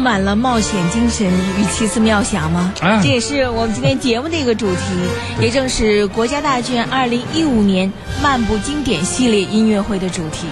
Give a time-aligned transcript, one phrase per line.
[0.00, 2.72] 充满了冒险精神与奇思妙想吗？
[2.80, 4.80] 啊这也是我们今天节目的一个主题，
[5.42, 10.46] 也正是国家大剧院二零一五年漫步经典系列音乐会的主题。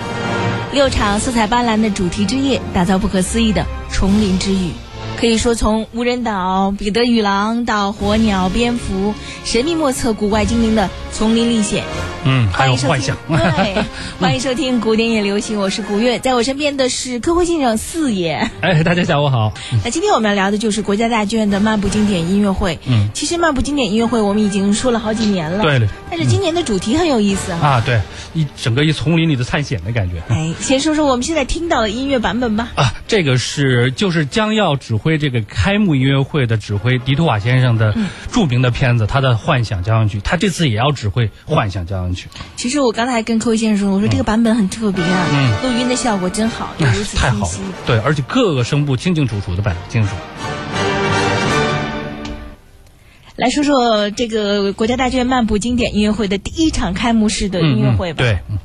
[0.70, 4.70] 六场色彩斑斓的主题之夜，打造不可思议的丛林之旅。
[5.18, 9.14] 可以说，从无人岛、彼得与狼到火鸟、蝙蝠，
[9.46, 11.84] 神秘莫测、古怪精灵的丛林历险。
[12.24, 13.84] 嗯，还欢迎收听有幻想， 对，
[14.18, 18.50] 欢迎收听古典也流行，我是古月，在我身边的是科辉先生四爷。
[18.60, 19.52] 哎，大家下午好。
[19.84, 22.78] 那今天我们要聊的就是国家大剧院的漫步经典音乐会。
[22.86, 27.68] 嗯，其实漫步经典音乐会我们已经说了好几年了，对了但是今年的主题很有意思哈。
[27.68, 28.00] 啊，对，
[28.34, 30.22] 一整个一丛林里的探险的感觉。
[30.28, 32.68] 哎，先说说我们现在听到的音乐版本吧。
[32.74, 37.94] 啊，这个是就是将要指挥这个开幕音乐会的指挥迪图瓦先生的
[38.30, 42.07] 著名的片子，他的《幻想交响曲》，他这次也要指挥《幻想交响曲》。
[42.56, 47.50] 其实我刚才跟科辉先生说，我说这个版本很特别啊，嗯录音的效果真好，又哎如此太好
[47.86, 50.10] 对，而且各个声部清清楚楚的摆得清楚。
[53.36, 58.24] 来说说这个国家大剧院漫步经典音乐会的第一场开幕式的音乐会吧。
[58.24, 58.58] 嗯嗯、对。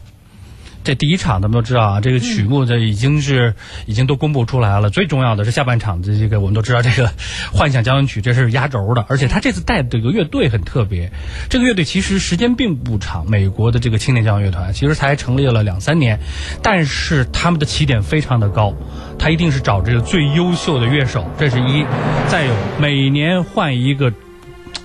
[0.83, 3.55] 嗯这第一场咱们都知道啊，这个曲目这已经是、
[3.85, 4.89] 已经都公布出来了。
[4.89, 7.07] 最重要的是下半场的这个，我们都知道这个
[7.53, 11.09] 《幻想交响曲》这是压轴的，而且他这次带的这个乐队很特别。
[11.49, 16.19] 这个乐队其实时间并不长，美国的这个青年交响乐团其实才成立了两三年，
[16.61, 18.73] 但是他们的起点非常的高，
[19.17, 21.85] 他一定是找这个最优秀的乐手，这是一。
[22.27, 24.11] 再有每年换一个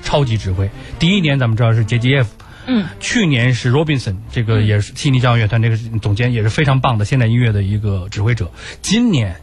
[0.05, 0.71] 超级指挥，
[1.01, 2.38] 第一年咱们知道是杰基耶夫。
[2.71, 8.53] 嗯，去年是 Robinson，这个也是悉尼交响乐团这个总监，也是非常棒的现代音乐的一个指挥者。
[8.83, 9.37] 今年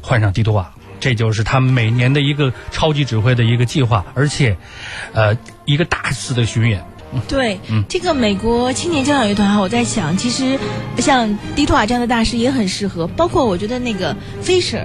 [0.00, 4.56] 换上迪托瓦，这就是他们每年的一个超级指挥的一个计划，而且，
[5.12, 6.84] 呃，一个大肆的巡演。
[7.26, 10.58] 对，嗯这个美国青年交响乐团哈，我在想，其实
[10.98, 14.84] 像迪托瓦这样的大师也很适合，包括我觉得那个 Fisher。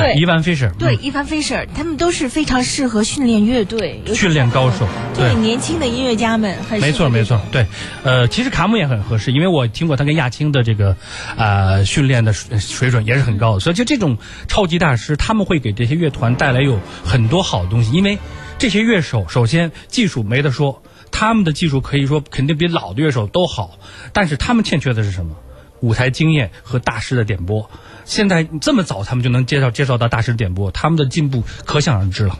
[0.00, 7.66] 对伊万菲舍，对，嗯伊凡菲舍，他们都是非常适合训练乐队、训练高手，对年轻的音乐家们很没错没错，对，
[8.04, 10.96] 呃，其实卡姆也很合适，因为我听过他跟亚青的这个
[11.36, 18.18] 呃训练的水水准也是很高的，所以就这种超级大师，他们会给这些乐团带来有很多好东西，因为
[18.58, 23.78] 这些乐手首先技术没得说，他们的技术可以说肯定比老的乐手都好，
[24.12, 25.36] 但是他们欠缺的是什么？
[25.80, 27.70] 舞台经验和大师的点拨，
[28.06, 32.38] 现在这么早他们就能介绍介绍到大师点播，他们的进步可想而知了。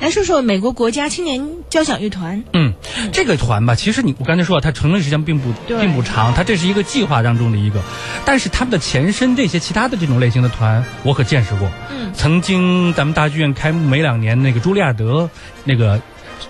[0.00, 2.44] 来说说美国国家青年交响乐团。
[2.52, 2.72] 嗯，
[3.12, 7.80] 这个团吧，其实你我刚才说了，它成立时间并不并不长，它这是一个计划当中的一个，
[8.24, 11.68] 但是他们的前身这些其他的这种类型的团，我可见识过。
[11.90, 15.28] 嗯，曾经咱们大剧院开幕没两年，那个茱莉亚德
[15.64, 16.00] 那个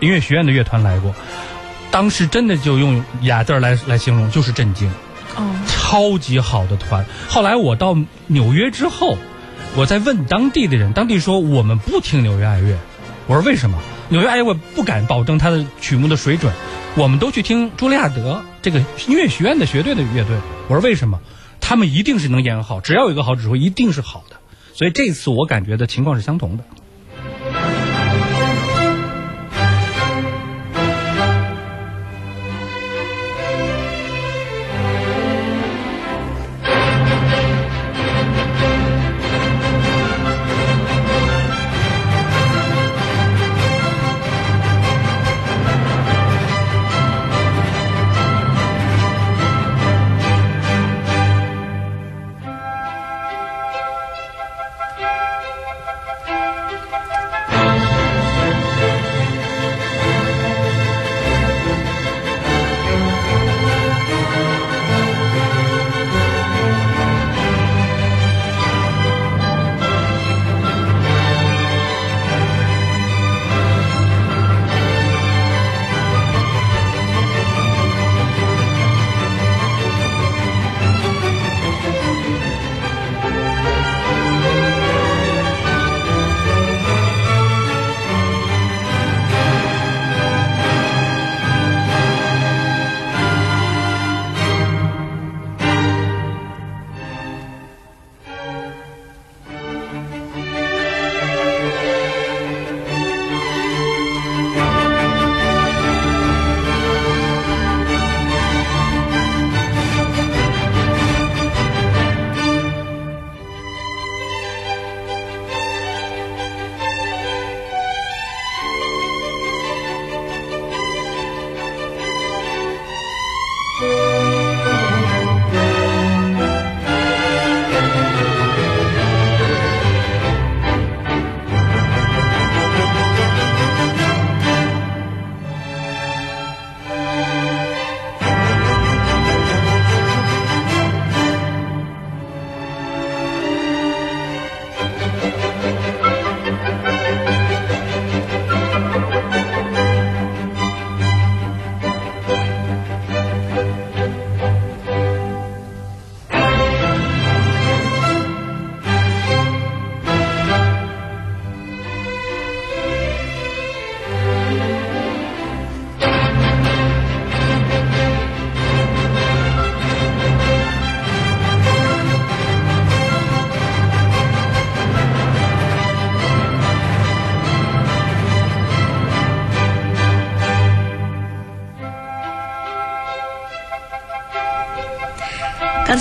[0.00, 1.14] 音乐学院的乐团来过，
[1.90, 4.90] 当时真的就用俩字儿来来形容，就是震惊。
[5.92, 7.04] 超级好的团。
[7.28, 7.94] 后来我到
[8.26, 9.18] 纽约之后，
[9.76, 12.78] 我在问当地的人，当地说我们不听纽约爱乐。
[13.26, 13.78] 我说为什么？
[14.08, 16.50] 纽约爱乐不敢保证他的曲目的水准，
[16.94, 20.34] 我们都去听茱莉亚德这个音乐学院的学队的乐队。
[20.66, 21.20] 我说为什么？
[21.60, 24.36] 他们一定是能演好，只要有一个好指挥，一定是好的。
[24.72, 26.64] 所以这次我感觉的情况是相同的。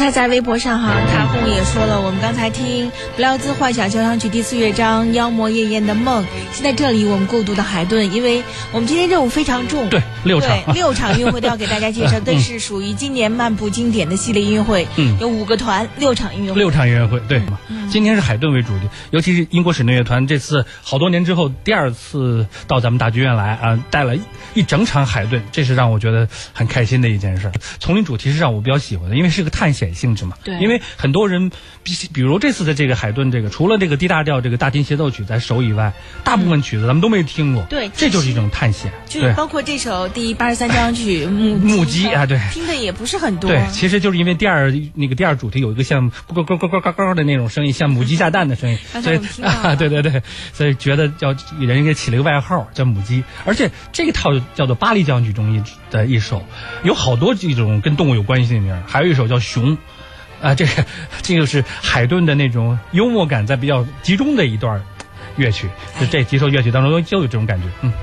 [0.02, 8.42] 他在微博上哈，塔红也说了，我们刚才听不料兹幻想交响曲第四乐章《妖魔夜宴的梦》，现在这里我们过渡到海顿，因为
[8.72, 17.90] 我们今天任务非常重，对，六场，对，六场音乐会都要给大家介绍， 这是属于今年漫步经典的系列音乐会，嗯有五个团，六场音乐会，六场音乐会，对嗯？
[17.90, 24.22] 今天是海顿为主题，尤其是英国室内乐团这次好多年之后第二次到咱们大剧院来啊，带了一
[24.54, 27.52] 一整场海顿，这是让我觉得很开心的一件事。
[27.80, 30.38] 丛林主题是让我比较喜欢的，因为是个探险性质嘛。
[30.44, 31.52] 对因为很多人，
[31.84, 35.92] 比比如这次的这个海顿，这个除了这个 D 大调这个大提协奏曲咱熟以外，
[36.24, 37.64] 大部分曲子咱们都没听过。
[37.70, 38.92] 对这就是一种探险。
[39.08, 42.40] 就是包括这首第八十三交响曲《母母鸡啊对。
[42.52, 50.22] 听的也不是很多，对，其实就是因为第二那个第二主题有一个像咕咕咕咕咕咕咕的那种声音，像母鸡下蛋的声音， 所以啊，对对对，
[50.54, 56.46] 所以觉得叫人给起了一个外号叫母鸡，而且这一套叫做巴黎交响曲中一的一首，
[56.84, 59.78] 有好多这种跟动物有关系的名儿，还有一首叫熊。
[60.42, 60.86] 啊，这个
[61.22, 64.84] 这个是海顿的那种幽默感在比较集中的一段
[65.36, 67.94] 乐曲，就这几首乐曲当中都都有这种感觉，嗯。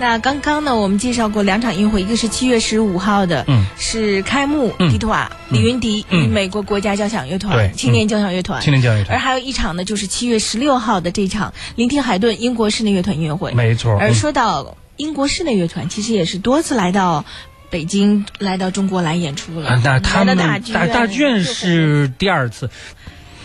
[0.00, 3.66] 那刚刚呢，我们介绍过两场音乐会，一个是七月十五号的，嗯。
[3.76, 6.24] 是开幕，嗯迪托瓦、李云迪嗯。
[6.24, 7.72] 与美国国家交响乐团、对。
[7.76, 8.62] 青年交响乐团。
[8.62, 9.16] 青年交响乐团。
[9.16, 13.52] 而还有一场呢，就是七月十六号的这场聆听海顿英国室内乐团音乐会。
[13.54, 13.96] 没错。
[13.98, 17.24] 而嗯说到英国室内乐团，其实也是多次来到
[17.70, 19.68] 北京、来到中国来演出了。
[19.68, 22.70] 啊，那他们大大大剧院是第二次，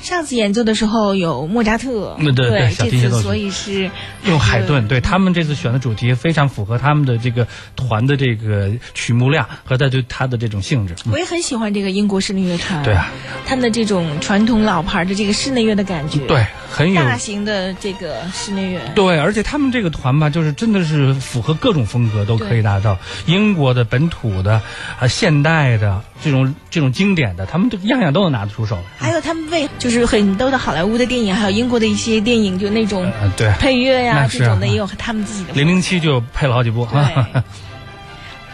[0.03, 3.89] 上次演奏的时候有莫扎特，嗯对对小这提协奏曲次所以是
[4.25, 10.93] 用海顿，对他们这次选的主题非常符合他们的这个团的这个曲目量和他对他的这种性质。
[11.05, 11.13] 嗯。
[11.13, 13.09] 我也很喜欢这个英国室内乐团，对啊，
[13.45, 17.01] 他们的这种传统老牌的这个室内乐的感觉，，对，很有。
[17.01, 24.61] 大型的这个室内乐，对，而且他们这个团吧，就是真的是符合各种风格都可以达到，英国的、本土的、
[24.99, 28.77] 啊现代的这种这种经典的，他们都样样都能拿得出手。
[28.97, 35.53] 还有他们为就是很多的好莱坞的电影，还有英国的一些电影，就那种呃，对，配乐呀、这种的啊也有他们自己的。
[35.53, 36.87] 零零七就配了好几部。
[36.91, 37.01] 对，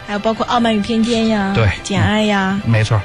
[0.06, 3.00] 还有包括《傲慢与偏见》呀，对《简爱》呀，没错。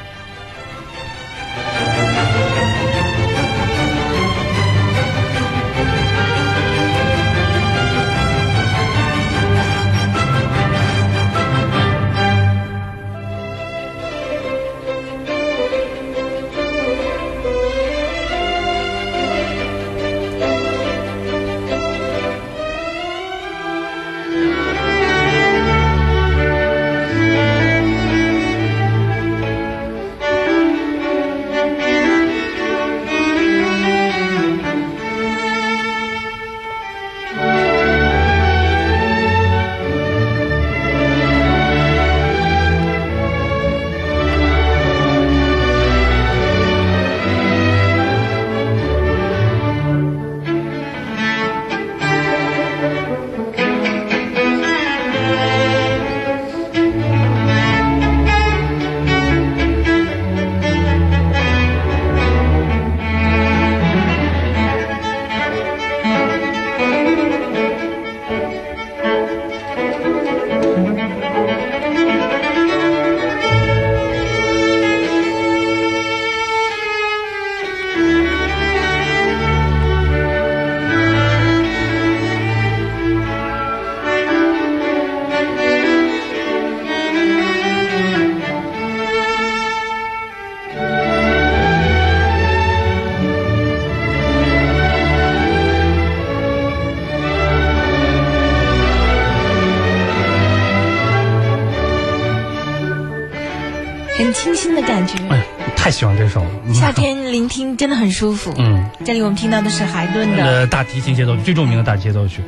[105.05, 105.35] 感觉。
[105.35, 105.45] 哎，
[105.75, 106.50] 太喜欢这首了。
[106.65, 108.53] 嗯夏天聆听真的很舒服。
[108.57, 112.41] 嗯，这里我们听到的是海顿的，呃，大提琴协奏曲最著名的大提协奏曲，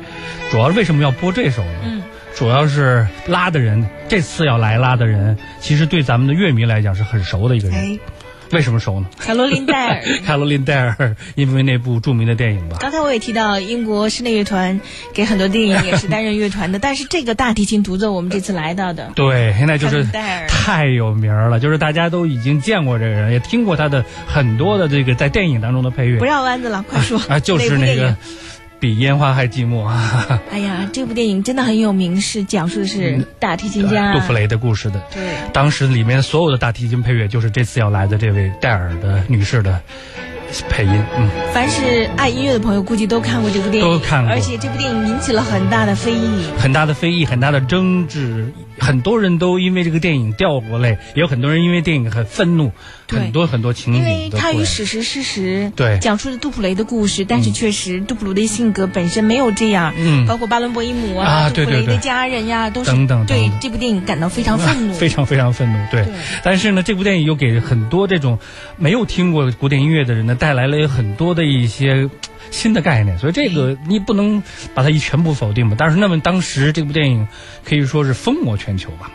[0.50, 1.80] 主要为什么要播这首呢？
[1.84, 2.02] 嗯，
[2.34, 7.78] 主要是拉的人，这次要来拉的人，其实对咱们的乐迷来讲是很熟的一个人。
[7.78, 7.98] 哎，
[8.52, 9.06] 为什么熟呢？
[9.18, 10.02] 卡罗琳戴尔。
[10.24, 12.76] 卡罗琳戴尔，因为那部著名的电影吧。
[12.80, 14.80] 刚才我也提到，英国室内乐团
[15.12, 26.24] 给很多电影也是担任乐团的，但是这个大提琴独奏，我们这次来到的， 对，现在就是戴尔太有名了，就是大家都已经见过这个人，也听过他的很多的这个在电影当中的配乐不。
[26.24, 28.14] 绕弯子了，快说啊，就是那个
[28.80, 35.00] 比烟花还寂寞啊， 哎呀，这部电影真的很有名，是讲述的是大提琴家杜弗雷的故事的。
[35.12, 39.80] 对，当时里面所有的大提琴配乐，就是这次要来的这位戴尔的女士的
[40.68, 41.04] 配音。
[41.16, 46.44] 嗯，凡是爱音乐的朋友，估计都看过这部电影，都看过而且这部电影引起了很大的非议。
[46.56, 52.72] 很大的非议，很大的争执，很很多人都因为这个电影掉过泪，也有很多人因为电影很愤怒，
[53.08, 55.98] 很多很多情因为它与史实事实对。
[56.00, 60.26] 讲述了杜普雷的故事，但是确实杜普雷的性格本身没有这样，嗯。
[60.26, 66.04] 包括巴伦博伊姆啊啊，杜普雷的家人呀，都是等等对这部电影感到非常愤怒， 非常非常愤怒，对。
[66.42, 68.40] 但是呢，这部电影又给很多这种
[68.76, 72.10] 没有听过古典音乐的人呢，带来了很多的一些嘖
[72.50, 73.18] 新的概念。
[73.18, 74.42] 所以这个你不能
[74.74, 75.76] 把它一全部否定吧。
[75.78, 77.26] 但是那么当时这部电影
[77.64, 79.10] 可以说是风靡全球吧。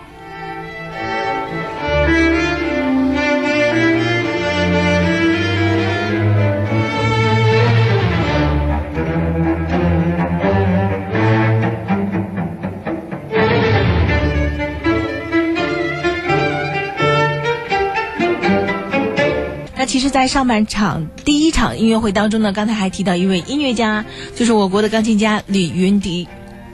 [19.94, 24.04] 其实，在上半场第一场音乐会当中呢，刚才还提到一位音乐家，
[24.36, 26.28] 就是我国的钢琴家李云迪。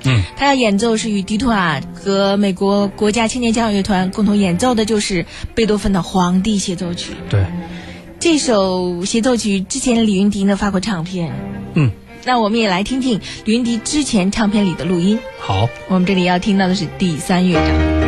[0.05, 7.11] 嗯，他要演奏是与迪图瓦和美国国家青年交响乐团共同演奏的，就是贝多芬的《皇帝协奏曲》。
[7.29, 7.45] 对，
[8.21, 11.33] 这首协奏曲之前李云迪呢发过唱片，
[11.73, 11.91] 嗯，
[12.23, 15.19] 那我们也来听听李云迪之前唱片里的录音。
[15.41, 15.67] 好。
[15.89, 17.98] 我们这里要听到的是第三乐章。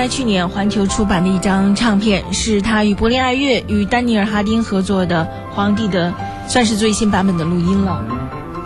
[0.00, 6.10] 在去年环球出版的一张唱片，是他与柏林爱乐与丹尼尔哈丁合作的《皇帝》的，
[6.48, 8.02] 算是最新版本的录音了。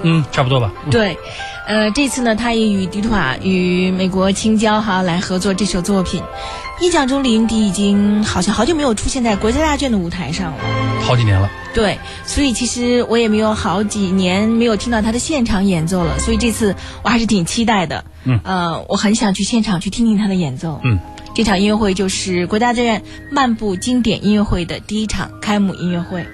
[0.04, 0.70] 嗯，差不多吧。
[0.92, 1.18] 对，
[1.66, 6.22] 呃，这次呢，他也与迪图瓦与美国青椒哈来合作这首作品。
[6.80, 10.58] 印象中，李云迪已经好像好久没有出现在国家大剧院的舞台上了。
[11.00, 11.50] 好几年了。
[11.74, 18.04] 对，所以其实我也没有好几年没有听到他的现场演奏了，所以这次我还是挺期待的。
[18.22, 20.80] 嗯呃，我很想去现场去听听他的演奏。
[20.84, 21.00] 嗯，
[21.34, 26.24] 这场音乐会就是国家大剧院漫步经典音乐会的第一场开幕音乐会。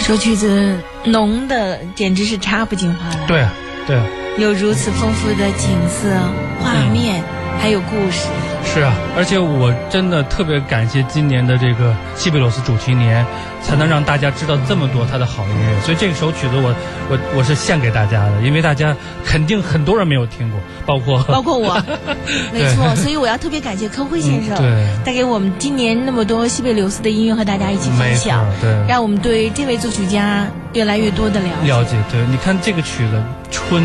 [0.00, 3.26] 首曲子浓的简直是插不进话来。
[3.26, 3.52] 对啊，
[3.86, 4.04] 对啊，
[4.38, 6.08] 有如此丰富的景色、
[6.60, 7.22] 画面，
[7.60, 8.26] 还有故事。
[8.72, 13.26] 是啊，而且我真的特别感谢今年的这个西贝柳斯主题年，
[13.60, 15.80] 才能让大家知道这么多他的好音乐。
[15.80, 16.72] 所以这首曲子我
[17.10, 21.74] 我我是献给大家的，因为大家肯定很多人没有听过，包括 包括我，
[22.54, 22.94] 没错。
[22.94, 31.68] 所以我要特别感谢柯辉先生，对，带给我们今年那么多西贝柳斯的音乐和大家一起分享，对，让我们对这位作曲家越来越多的了解。
[31.68, 33.16] 了解，对，你看这个曲子
[33.50, 33.82] 《春》。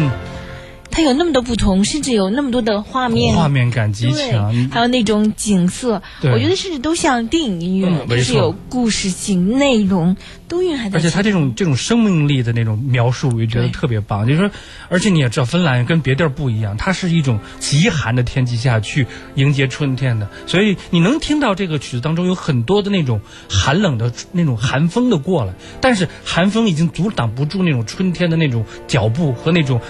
[0.96, 10.16] 它有那么多不同，甚至有那么多的画面，画面感极强，还有那种景色，我觉得甚至都像电影音乐，就是有故事性、内容
[10.48, 10.98] 都蕴含在。
[10.98, 14.26] 而且它这种这种生命力的那种描述，我觉得特别棒。
[14.26, 14.52] 就是说，
[14.88, 19.06] 而且你也知道，芬兰跟别地儿不一样，它是一种极寒的天气下去
[19.36, 29.82] 迎接春天的，所以你能听到这个曲子当中有很多的那种寒冷的那种寒风的过来，但是寒风已经阻挡不住那种春天的那种脚步和那种。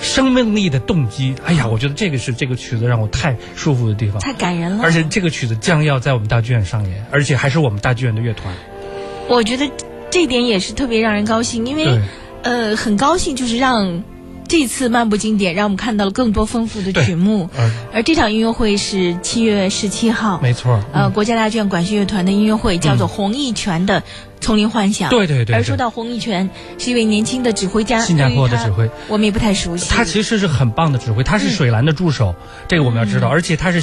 [0.00, 4.82] 生命力的动机，哎呀，我觉得这个是这个曲子让我太舒服的地方，太感人了。
[4.82, 8.54] 而且这个曲子将要在我们大剧院上演，而且还是我们大剧院的乐团。
[9.28, 9.70] 我觉得
[10.10, 12.00] 这点也是特别让人高兴，因为
[12.42, 14.02] 呃，很高兴就是让。
[14.50, 17.50] 这次漫步经典，让我们看到了更多丰富的曲目。
[17.92, 20.82] 而这场音乐会是七月十七号，没错。
[20.90, 24.00] 呃，国家大剧院管弦乐团的音乐会叫做洪义泉的
[24.40, 25.08] 《丛林幻想》。
[25.10, 25.56] 对对对。
[25.56, 26.48] 而说到洪一泉，
[26.78, 29.88] 是一位年轻的指挥家，新加坡的指挥，我们也不太熟悉。
[29.90, 32.34] 他其实是很棒的指挥，他是水蓝的助手，
[32.66, 33.28] 这个我们要知道。
[33.28, 33.80] 而且他是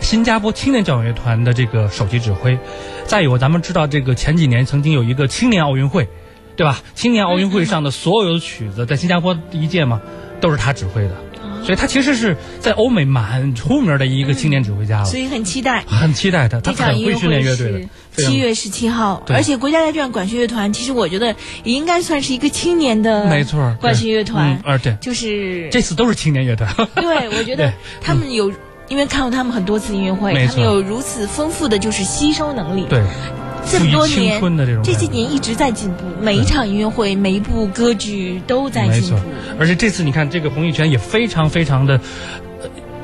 [0.00, 2.58] 新加坡青年交响乐团的这个首席指挥。
[3.04, 6.08] 再有，咱们知道这个前几年曾经有一个青年奥运会。
[6.56, 6.80] 对吧？
[6.94, 10.00] 青年奥运会上的所有的曲子，在新加坡第一届嘛，
[10.40, 11.10] 都是他指挥的，
[11.66, 15.04] 所以他其实是在欧美蛮出名的一个青年指挥家了。
[15.04, 17.80] 所以很期待，很期待他，他很会训练乐队的。
[18.16, 24.58] 七月十七号，而且国家大剧院管弦乐团，其实我觉得也应该算是一个青年的，没错，管弦乐团。
[24.64, 26.72] 啊，对，就是这次都是青年乐团。
[26.94, 28.50] 对，我觉得 他们有，
[28.88, 32.86] 因为看过他们很多次音乐会，他们有如此丰富的就是吸收能力。
[32.88, 33.02] 对。
[33.70, 34.40] 这么多年，
[34.82, 39.20] 这些年一直在进步，每一场音乐会，每一部歌剧都在进步。
[39.58, 42.00] 而且这次你看，这个洪玉泉也非常非常的。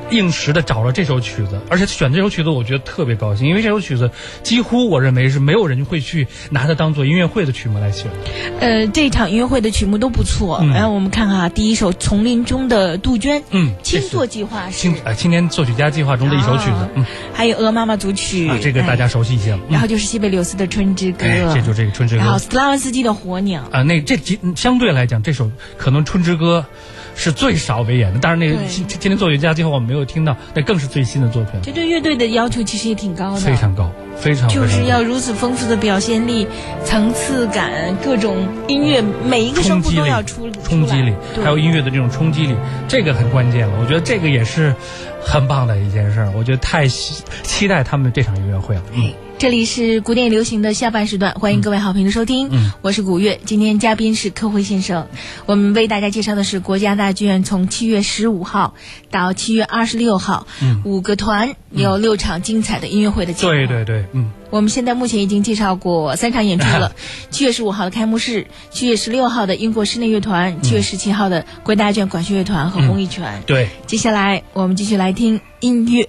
[0.09, 4.11] 应时的找了这首曲子，而且选这首曲子，我觉得特别高兴，因为这首曲子
[4.43, 8.11] 几乎我认为是没有人会去拿它当做音乐会的曲目来选。
[8.59, 10.63] 呃，这场音乐会的曲目都不错。
[10.73, 19.59] 然后我们看看啊，第一首《丛林中的杜鹃》，嗯，青作计划是青呃青年作曲家计划中的一首曲子，嗯，还有《鹅妈妈组曲》，啊这个大家熟悉一些了。
[19.69, 22.21] 然后就是西贝柳斯的《春之歌》，这就这个《春之歌》。
[22.23, 26.65] 然后斯拉文斯基的《火鸟》啊，那这几相对来讲，这首可能《春之歌》。
[27.15, 31.59] 是最少为演的，当然那个今今天作曲家最后我们没有听到，那更是最新的作品。
[31.61, 36.47] 这对乐队的要求其实也挺高的，非常高，非常就是要如此丰富的表现力、
[36.83, 42.55] 层次感、各种音乐每一个声部都要出冲击力，还有音乐的这种冲击力，
[42.87, 43.73] 这个很关键了。
[43.79, 44.73] 我觉得这个也是
[45.21, 48.83] 很棒的一件事儿，我觉得太期待他们这场音乐会了。
[48.91, 49.13] 嗯。
[49.43, 52.47] 这里是古典流行的下半时段，欢迎各位好评的收听。
[52.49, 55.09] 嗯，我是古月，今天嘉宾是柯辉先生。
[55.45, 58.73] 我们为大家介绍的是国家大剧院从七月十五号
[59.11, 63.51] 到七月二十六号，嗯，五个团有六场精彩的音乐会的节目。
[63.51, 66.95] 对对对，嗯，我们现在目前已经介绍过三场演出了。
[67.29, 73.43] 七月十五号的开幕式，七月十六号的英国室内乐团，七月十七号的国家大剧院管弦乐团和公益团。
[73.45, 76.07] 对，接下来我们继续来听音乐。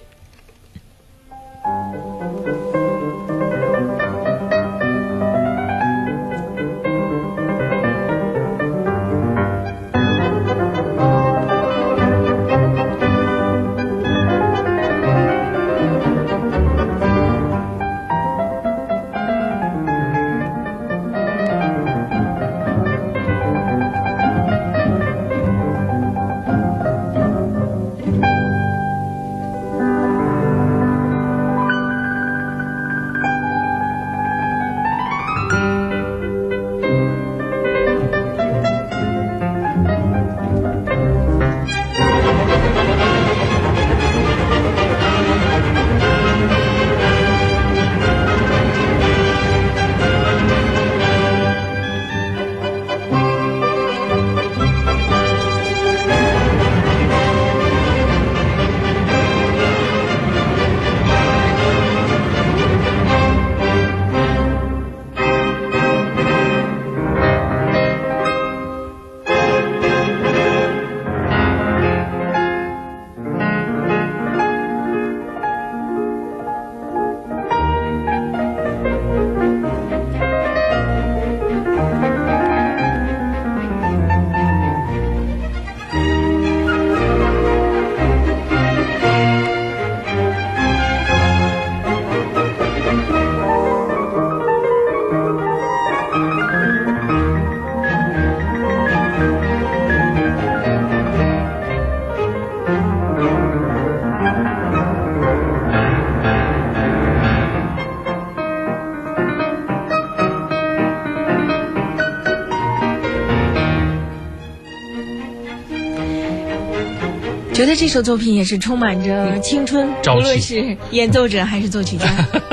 [117.65, 122.07] 觉得这首作品也是充满着青春，无论是演奏者还是作曲家，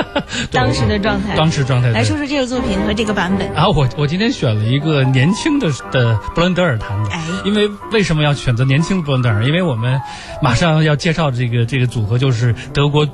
[0.54, 1.36] 当时的状态。
[1.36, 3.46] 当时状态来说说这首作品和这个版本。
[3.54, 9.44] 啊我我今天选了一个年轻的的布伦德尔弹的哎，因为为什么要选择年轻的布伦德尔？
[9.46, 10.00] 因为我们
[10.42, 13.06] 马上要介绍这个这个组合就是德国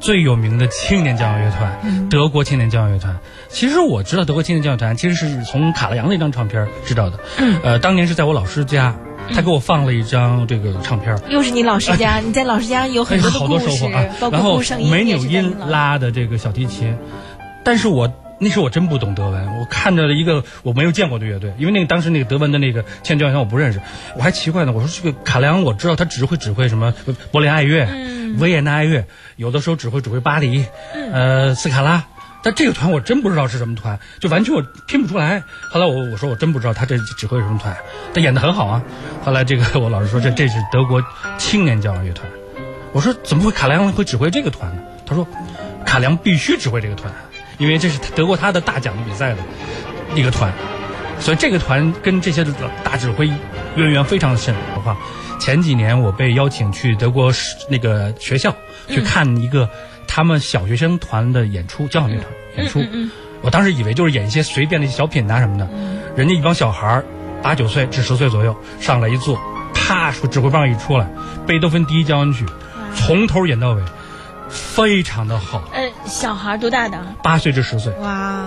[0.00, 3.14] 最有名的青年交响乐团，嗯德国青年交响乐团。
[3.50, 7.18] 其实我知道德国青年交响乐团，其实是从卡拉扬那张唱片知道的。
[7.36, 8.96] 嗯呃，当年是在我老师家，
[9.32, 11.16] 他给我放了一张这个唱片。
[11.28, 14.04] 又是你老师家，你在老师家有哎很好多收获啊，！
[14.20, 16.96] 包然后括顾圣音梅纽也是在你因拉的这个小提琴，
[17.64, 23.80] 但是我那时候我真不懂德文，我看着了一个我没有见过的乐队，因为那个当时那个德文的那个签交响我不认识，
[24.16, 26.92] 我还奇怪呢，我说这个卡莱昂我知道他只会指挥什么
[27.30, 29.04] 柏林爱乐、嗯维也纳爱乐，
[29.36, 30.64] 有的时候只会指挥巴黎，
[31.12, 32.04] 呃斯卡拉。
[32.44, 35.42] 但这个团我真不知道是什么团，就完全我拼不出来。
[35.72, 37.74] 后来我我说我真不知道他这指挥是什么团，
[38.12, 38.82] 他演的很好啊。
[39.24, 41.02] 后来这个 我老师说这这是德国
[41.38, 42.28] 青年交响乐团，
[42.92, 44.82] 我说怎么会卡良会指挥这个团呢？
[45.06, 45.26] 他说，
[45.84, 47.12] 卡良必须指挥这个团，
[47.58, 49.38] 因为这是得过他的大奖的比赛的
[50.14, 50.52] 一个团，
[51.20, 52.44] 所以这个团跟这些
[52.82, 53.26] 大指挥
[53.76, 54.54] 渊源非常深。
[54.74, 54.96] 的话，
[55.38, 58.54] 前几年我被邀请去德国是那个学校
[58.88, 59.68] 去看一个
[60.14, 62.80] 他们小学生团的演出，交响乐团演出。
[63.42, 65.68] 我当时以为就是演一些随便的小品啊什么的，
[66.14, 67.04] 人家一帮小孩儿
[67.42, 69.36] 八九岁至十岁左右上来一坐，
[69.74, 71.08] 啪，指挥棒一出来，
[71.48, 72.46] 贝多芬第一交响曲，
[72.94, 73.82] 从头演到尾，
[74.48, 75.64] 非常的好。
[75.72, 76.96] 呃，小孩多大的？
[77.20, 78.44] 八岁至十岁，哇！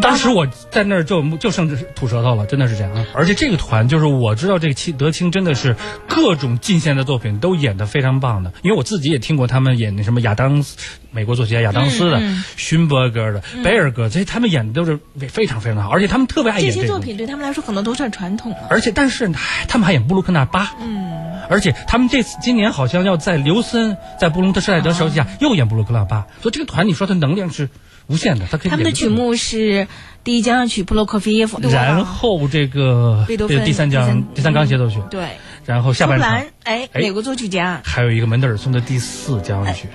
[0.00, 3.04] 当时我在那儿就就剩吐舌头了，真的是这样啊！
[3.14, 5.76] 而且这个团就是我知道这个青德清真的是
[6.08, 10.76] 各种近现代作品都演得非常棒的，因为我自己也听过他们演那什么亚当斯，
[11.10, 16.80] 美国作曲家亚当斯的、嗯勋伯格的、贝尔格，这些他们演的都是非常非常好，而且他们特别爱演这。
[16.80, 18.58] 些作品对他们来说可能都算传统了。
[18.70, 27.68] 而且，但是唉他们还演布鲁克纳巴，嗯，而且他们这次今年好像要在刘森在布隆特施泰德手底下又演布鲁克纳巴，所以这个团你说他能量是
[28.06, 29.86] 无限的，它可以他们的曲目是
[30.24, 36.30] 第一交响曲普罗科菲耶夫，然后这个贝多芬这个第三第三讲第三钢协奏曲，对，然后下半场。
[36.30, 36.88] 哎，哎。
[36.94, 37.80] 美国作曲家。
[37.84, 39.88] 还有一个门德尔松的第四交响曲，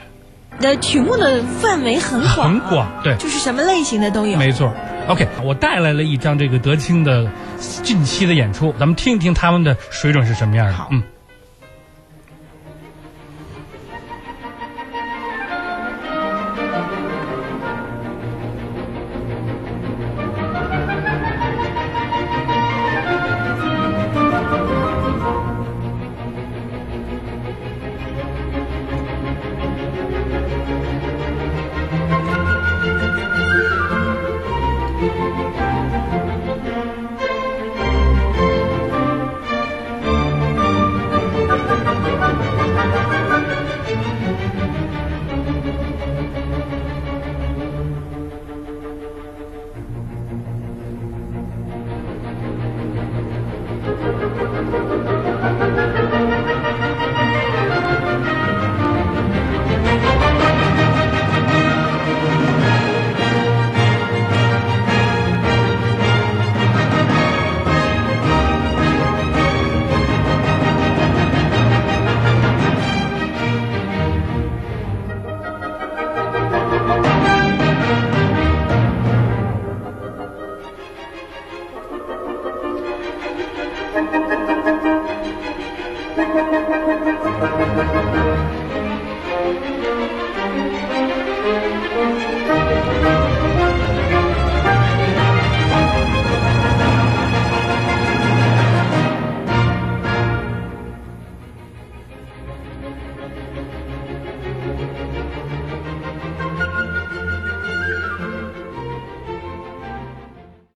[0.60, 4.38] 的曲目的范围很广啊，很广，对，就是什么类型的都有。
[4.38, 4.74] 没错。
[5.08, 7.30] OK，我带来了一张这个德清的
[7.84, 10.74] 近期的演出，咱们听一听他们的水准是什么样的。
[10.74, 10.90] 好。
[10.92, 11.04] 嗯。